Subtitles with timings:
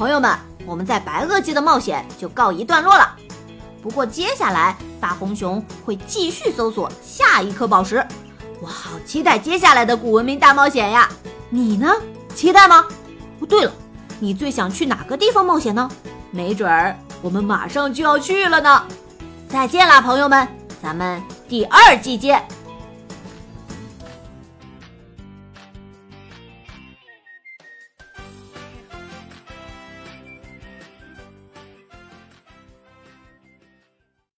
[0.00, 0.34] 朋友们
[0.64, 3.14] 我们在白垩纪的冒险就告一段落了。
[3.82, 8.02] 不过接下来大红熊会继续搜索下一颗宝石。
[8.62, 11.06] 我好期待接下来的古文明大冒险呀。
[11.50, 11.92] 你呢？
[12.34, 12.86] 期待吗？
[13.40, 13.70] 哦对了
[14.18, 15.86] 你最想去哪个地方冒险呢？
[16.30, 18.82] 没准儿我们马上就要去了呢。
[19.50, 20.48] 再见啦朋友们
[20.82, 22.42] 咱们第二季见。